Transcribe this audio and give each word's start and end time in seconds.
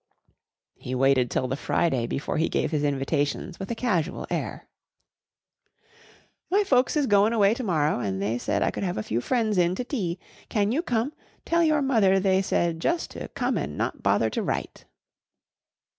'"He 0.73 0.95
waited 0.95 1.29
till 1.29 1.47
the 1.47 1.55
Friday 1.55 2.07
before 2.07 2.37
he 2.37 2.49
gave 2.49 2.71
his 2.71 2.83
invitations 2.83 3.59
with 3.59 3.69
a 3.69 3.75
casual 3.75 4.25
air. 4.31 4.67
"My 6.49 6.63
folks 6.63 6.97
is 6.97 7.05
goin' 7.05 7.33
away 7.33 7.53
to 7.53 7.61
morrow 7.63 7.99
an' 7.99 8.17
they 8.17 8.39
said 8.39 8.63
I 8.63 8.71
could 8.71 8.81
have 8.81 8.97
a 8.97 9.03
few 9.03 9.21
fren's 9.21 9.59
in 9.59 9.75
to 9.75 9.83
tea. 9.83 10.17
Can 10.49 10.71
you 10.71 10.81
come? 10.81 11.13
Tell 11.45 11.63
your 11.63 11.83
mother 11.83 12.19
they 12.19 12.41
said 12.41 12.79
jus' 12.79 13.05
to 13.09 13.27
come 13.27 13.59
an' 13.59 13.77
not 13.77 14.01
bother 14.01 14.31
to 14.31 14.41
write." 14.41 14.85